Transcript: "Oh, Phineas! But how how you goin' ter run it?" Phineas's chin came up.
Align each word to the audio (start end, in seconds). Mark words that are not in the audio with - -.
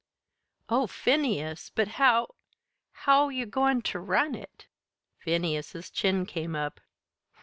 "Oh, 0.67 0.87
Phineas! 0.87 1.69
But 1.75 1.87
how 1.89 2.33
how 3.05 3.29
you 3.29 3.45
goin' 3.45 3.83
ter 3.83 3.99
run 3.99 4.33
it?" 4.33 4.65
Phineas's 5.19 5.91
chin 5.91 6.25
came 6.25 6.55
up. 6.55 6.81